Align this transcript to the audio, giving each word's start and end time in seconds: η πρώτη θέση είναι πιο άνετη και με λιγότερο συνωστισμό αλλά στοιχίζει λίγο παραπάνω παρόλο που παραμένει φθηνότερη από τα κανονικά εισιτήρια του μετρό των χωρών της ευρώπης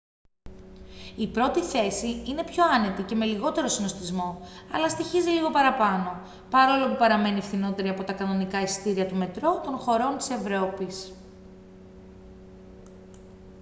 η 1.15 1.27
πρώτη 1.27 1.63
θέση 1.63 2.23
είναι 2.27 2.43
πιο 2.43 2.63
άνετη 2.65 3.03
και 3.03 3.15
με 3.15 3.25
λιγότερο 3.25 3.67
συνωστισμό 3.67 4.41
αλλά 4.71 4.89
στοιχίζει 4.89 5.29
λίγο 5.29 5.49
παραπάνω 5.51 6.19
παρόλο 6.49 6.91
που 6.91 6.97
παραμένει 6.97 7.41
φθηνότερη 7.41 7.89
από 7.89 8.03
τα 8.03 8.13
κανονικά 8.13 8.61
εισιτήρια 8.61 9.05
του 9.07 9.15
μετρό 9.15 9.61
των 9.63 9.77
χωρών 9.77 10.17
της 10.17 10.29
ευρώπης 10.29 11.13